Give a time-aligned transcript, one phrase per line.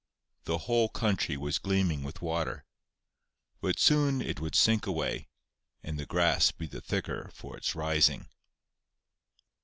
[0.45, 2.65] The whole country was gleaming with water.
[3.59, 5.27] But soon it would sink away,
[5.83, 8.27] and the grass be the thicker for its rising.